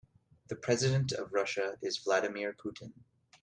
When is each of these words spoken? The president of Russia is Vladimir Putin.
The 0.47 0.55
president 0.55 1.11
of 1.11 1.31
Russia 1.31 1.77
is 1.83 1.99
Vladimir 1.99 2.53
Putin. 2.53 2.91